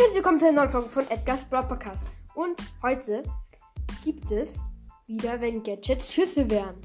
[0.00, 2.06] herzlich willkommen zu einer neuen Folge von Edgar's Broad Podcast.
[2.34, 3.22] Und heute
[4.02, 4.66] gibt es
[5.06, 6.76] wieder, wenn Gadgets Schüsse wären.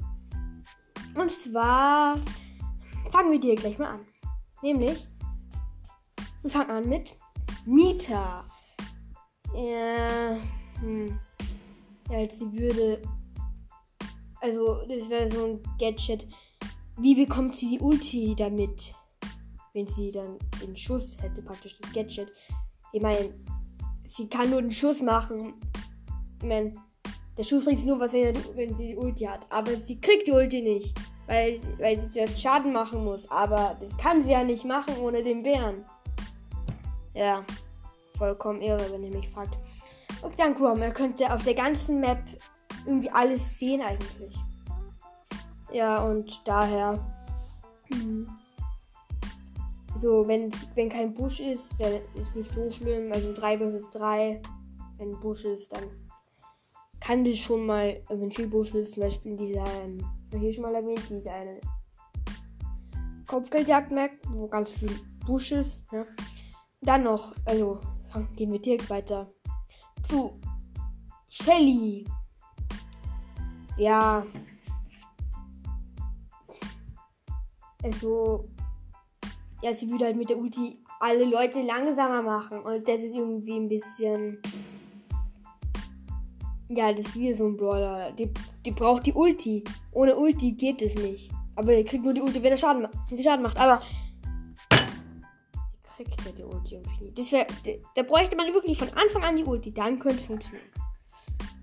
[1.14, 2.20] Und zwar
[3.10, 4.06] fangen wir dir gleich mal an.
[4.60, 5.08] Nämlich,
[6.42, 7.14] wir fangen an mit
[7.64, 8.44] Nita.
[9.54, 10.38] Ja,
[10.80, 11.18] hm.
[12.10, 13.00] als sie würde.
[14.42, 16.26] Also, das wäre so ein Gadget.
[16.98, 18.94] Wie bekommt sie die Ulti damit?
[19.72, 22.30] Wenn sie dann den Schuss hätte, praktisch das Gadget.
[22.96, 23.28] Ich meine,
[24.06, 25.52] sie kann nur den Schuss machen.
[26.40, 26.72] Ich meine,
[27.36, 29.40] der Schuss bringt sie nur was, wenn, wenn sie die Ulti hat.
[29.50, 30.98] Aber sie kriegt die Ulti nicht.
[31.26, 33.30] Weil, weil sie zuerst Schaden machen muss.
[33.30, 35.84] Aber das kann sie ja nicht machen ohne den Bären.
[37.12, 37.44] Ja,
[38.16, 39.58] vollkommen irre, wenn ihr mich fragt.
[40.22, 40.80] Okay, dann Grom.
[40.80, 42.22] Er könnte auf der ganzen Map
[42.86, 44.38] irgendwie alles sehen eigentlich.
[45.70, 46.98] Ja, und daher.
[47.92, 48.26] Hm,
[50.00, 53.12] so, wenn, wenn kein Busch ist, wäre ist nicht so schlimm.
[53.12, 54.40] Also 3 vs 3.
[54.98, 55.84] Wenn Busch ist, dann
[57.00, 59.64] kann das schon mal, wenn viel Busch ist, zum Beispiel dieser,
[60.38, 61.60] hier schon mal erwähnt, diese eine
[63.26, 64.90] Kopfgeldjagd-Map, wo ganz viel
[65.26, 65.82] Busch ist.
[65.92, 66.04] Ja.
[66.80, 67.80] Dann noch, also
[68.34, 69.30] gehen wir direkt weiter
[70.08, 70.40] zu
[71.28, 72.06] Shelly.
[73.76, 74.24] Ja.
[77.82, 78.48] Also,
[79.62, 82.60] ja, sie würde halt mit der Ulti alle Leute langsamer machen.
[82.60, 84.40] Und das ist irgendwie ein bisschen.
[86.68, 88.12] Ja, das ist wie so ein Brawler.
[88.12, 88.30] Die,
[88.64, 89.62] die braucht die Ulti.
[89.92, 91.30] Ohne Ulti geht es nicht.
[91.54, 93.58] Aber ihr kriegt nur die Ulti, wenn, er Schaden, wenn sie Schaden macht.
[93.58, 93.80] Aber
[95.96, 97.18] sie kriegt ja die Ulti irgendwie nicht.
[97.18, 97.46] Das wär,
[97.94, 99.72] da bräuchte man wirklich von Anfang an die Ulti.
[99.72, 100.66] Dann könnte es funktionieren.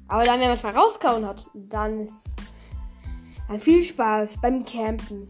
[0.08, 2.36] Aber dann, wenn man es mal rauskauen hat, dann ist
[3.48, 5.30] dann viel Spaß beim Campen.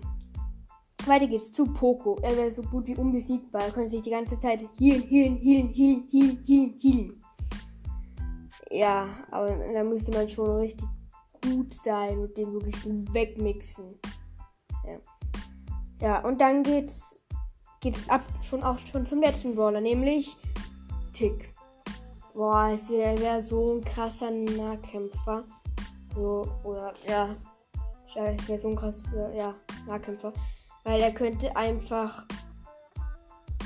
[1.07, 2.17] Weiter geht's zu Poco.
[2.21, 3.63] Er wäre so gut wie unbesiegbar.
[3.63, 7.23] Er könnte sich die ganze Zeit healen, healen, healen, healen, healen, healen, healen.
[8.71, 10.87] Ja, aber da müsste man schon richtig
[11.43, 12.75] gut sein und den wirklich
[13.13, 13.99] wegmixen.
[14.85, 14.99] Ja.
[16.01, 17.23] Ja, und dann geht's
[17.83, 20.37] geht's ab schon auch schon zum letzten Brawler, nämlich
[21.11, 21.53] Tick.
[22.33, 25.43] Boah, es wäre wär so ein krasser Nahkämpfer.
[26.15, 27.35] So, oder ja,
[28.07, 29.53] es wäre so ein krasser ja,
[29.85, 30.33] Nahkämpfer.
[30.83, 32.25] Weil er könnte einfach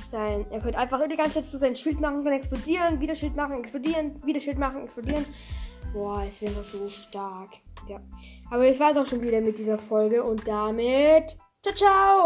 [0.10, 0.46] sein.
[0.52, 3.60] Er könnte einfach die ganze Zeit so sein Schild machen, dann explodieren, wieder Schild machen,
[3.60, 5.26] explodieren, wieder Schild machen, explodieren.
[5.94, 7.50] Boah, es wäre so stark.
[7.88, 8.00] Ja.
[8.52, 11.38] Aber das war es auch schon wieder mit dieser Folge und damit.
[11.62, 12.26] Ciao, ciao!